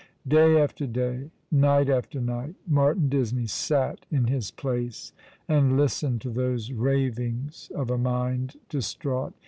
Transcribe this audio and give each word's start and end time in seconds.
Day 0.27 0.59
after 0.59 0.87
day, 0.87 1.29
night 1.51 1.87
after 1.87 2.19
night, 2.19 2.55
Martin 2.67 3.07
Disney 3.07 3.45
sat 3.45 4.07
in 4.09 4.25
his 4.25 4.49
l^lace 4.49 5.11
and 5.47 5.77
listened 5.77 6.21
to 6.21 6.31
those 6.31 6.71
ravings 6.71 7.71
of 7.75 7.91
a 7.91 7.99
mind 7.99 8.55
distraught. 8.67 9.35